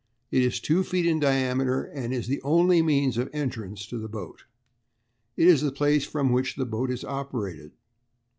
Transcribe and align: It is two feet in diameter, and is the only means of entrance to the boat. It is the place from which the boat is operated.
It 0.31 0.41
is 0.41 0.59
two 0.59 0.81
feet 0.81 1.05
in 1.05 1.19
diameter, 1.19 1.83
and 1.83 2.11
is 2.11 2.25
the 2.25 2.41
only 2.41 2.81
means 2.81 3.19
of 3.19 3.29
entrance 3.33 3.85
to 3.85 3.99
the 3.99 4.07
boat. 4.09 4.45
It 5.37 5.47
is 5.47 5.61
the 5.61 5.71
place 5.71 6.05
from 6.07 6.31
which 6.31 6.55
the 6.55 6.65
boat 6.65 6.89
is 6.89 7.03
operated. 7.05 7.73